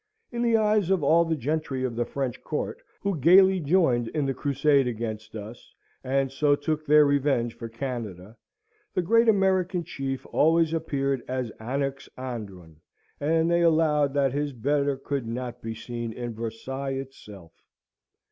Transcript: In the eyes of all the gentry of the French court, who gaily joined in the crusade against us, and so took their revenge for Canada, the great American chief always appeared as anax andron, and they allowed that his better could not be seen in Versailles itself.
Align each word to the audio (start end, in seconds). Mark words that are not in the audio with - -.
In 0.31 0.41
the 0.41 0.57
eyes 0.57 0.89
of 0.89 1.03
all 1.03 1.25
the 1.25 1.35
gentry 1.35 1.83
of 1.83 1.95
the 1.95 2.05
French 2.05 2.41
court, 2.43 2.81
who 3.01 3.19
gaily 3.19 3.59
joined 3.59 4.07
in 4.07 4.25
the 4.25 4.33
crusade 4.33 4.87
against 4.87 5.35
us, 5.35 5.75
and 6.03 6.31
so 6.31 6.55
took 6.55 6.87
their 6.87 7.05
revenge 7.05 7.55
for 7.55 7.69
Canada, 7.69 8.35
the 8.95 9.03
great 9.03 9.29
American 9.29 9.83
chief 9.83 10.25
always 10.31 10.73
appeared 10.73 11.21
as 11.27 11.51
anax 11.59 12.09
andron, 12.17 12.81
and 13.19 13.51
they 13.51 13.61
allowed 13.61 14.11
that 14.15 14.33
his 14.33 14.53
better 14.53 14.97
could 14.97 15.27
not 15.27 15.61
be 15.61 15.75
seen 15.75 16.11
in 16.13 16.33
Versailles 16.33 16.93
itself. 16.97 17.51